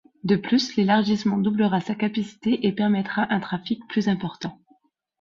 [0.23, 4.57] De plus, l'élargissement doublera sa capacité et permettra un trafic plus important.